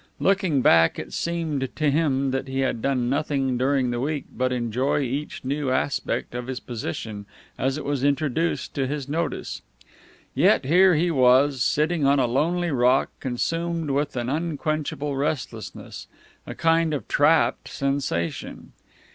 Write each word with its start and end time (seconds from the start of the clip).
Looking 0.19 0.63
back, 0.63 0.97
it 0.97 1.13
seemed 1.13 1.69
to 1.75 1.91
him 1.91 2.31
that 2.31 2.47
he 2.47 2.61
had 2.61 2.81
done 2.81 3.07
nothing 3.07 3.55
during 3.55 3.91
that 3.91 3.99
week 3.99 4.25
but 4.35 4.51
enjoy 4.51 5.01
each 5.01 5.45
new 5.45 5.69
aspect 5.69 6.33
of 6.33 6.47
his 6.47 6.59
position 6.59 7.27
as 7.55 7.77
it 7.77 7.85
was 7.85 8.03
introduced 8.03 8.73
to 8.73 8.87
his 8.87 9.07
notice. 9.07 9.61
Yet 10.33 10.65
here 10.65 10.95
he 10.95 11.11
was, 11.11 11.61
sitting 11.63 12.03
on 12.03 12.19
a 12.19 12.25
lonely 12.25 12.71
rock, 12.71 13.11
consumed 13.19 13.91
with 13.91 14.15
an 14.15 14.27
unquenchable 14.27 15.15
restlessness, 15.15 16.07
a 16.47 16.55
kind 16.55 16.95
of 16.95 17.07
trapped 17.07 17.67
sensation. 17.67 18.71